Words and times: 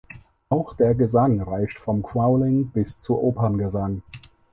Auch 0.49 0.73
der 0.75 0.95
Gesang 0.95 1.41
reicht 1.41 1.77
vom 1.77 2.01
Growling 2.01 2.69
bis 2.71 2.97
zu 2.97 3.21
Operngesang. 3.21 4.01